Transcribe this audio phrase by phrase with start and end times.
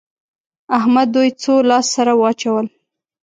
[0.77, 2.65] احمد دوی څو لاس سره واچول؟